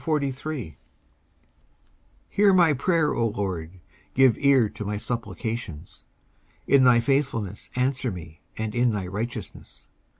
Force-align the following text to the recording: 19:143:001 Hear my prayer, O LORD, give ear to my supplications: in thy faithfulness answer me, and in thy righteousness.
19:143:001 0.01 0.75
Hear 2.31 2.53
my 2.53 2.73
prayer, 2.73 3.13
O 3.13 3.27
LORD, 3.27 3.79
give 4.15 4.35
ear 4.39 4.67
to 4.67 4.83
my 4.83 4.97
supplications: 4.97 6.05
in 6.65 6.83
thy 6.85 6.99
faithfulness 6.99 7.69
answer 7.75 8.09
me, 8.09 8.41
and 8.57 8.73
in 8.73 8.93
thy 8.93 9.05
righteousness. 9.05 9.89